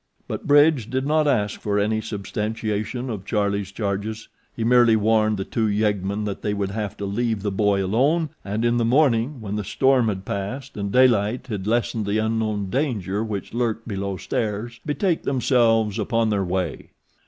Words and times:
But 0.27 0.47
Bridge 0.47 0.89
did 0.89 1.05
not 1.05 1.27
ask 1.27 1.61
for 1.61 1.77
any 1.77 2.01
substantiation 2.01 3.07
of 3.07 3.23
Charlie's 3.23 3.71
charges, 3.71 4.29
he 4.51 4.63
merely 4.63 4.95
warned 4.95 5.37
the 5.37 5.45
two 5.45 5.67
yeggmen 5.67 6.25
that 6.25 6.41
they 6.41 6.55
would 6.55 6.71
have 6.71 6.97
to 6.97 7.05
leave 7.05 7.43
the 7.43 7.51
boy 7.51 7.85
alone 7.85 8.31
and 8.43 8.65
in 8.65 8.77
the 8.77 8.83
morning, 8.83 9.41
when 9.41 9.57
the 9.57 9.63
storm 9.63 10.07
had 10.07 10.25
passed 10.25 10.75
and 10.75 10.91
daylight 10.91 11.45
had 11.45 11.67
lessened 11.67 12.07
the 12.07 12.17
unknown 12.17 12.71
danger 12.71 13.23
which 13.23 13.53
lurked 13.53 13.87
below 13.87 14.17
stairs, 14.17 14.79
betake 14.87 15.21
themselves 15.21 15.99
upon 15.99 16.31
their 16.31 16.43
way. 16.43 16.89